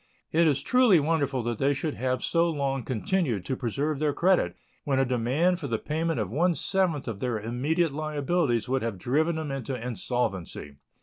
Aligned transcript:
It 0.31 0.47
is 0.47 0.63
truly 0.63 0.99
wonderful 0.99 1.43
that 1.43 1.59
they 1.59 1.75
should 1.75 1.93
have 1.93 2.23
so 2.23 2.49
long 2.49 2.81
continued 2.83 3.45
to 3.45 3.55
preserve 3.55 3.99
their 3.99 4.13
credit 4.13 4.55
when 4.83 4.97
a 4.97 5.05
demand 5.05 5.59
for 5.59 5.67
the 5.67 5.77
payment 5.77 6.19
of 6.19 6.31
one 6.31 6.55
seventh 6.55 7.07
of 7.07 7.19
their 7.19 7.37
immediate 7.37 7.93
liabilities 7.93 8.67
would 8.67 8.81
have 8.81 8.97
driven 8.97 9.35
them 9.35 9.51
into 9.51 9.79
insolvency. 9.79 10.77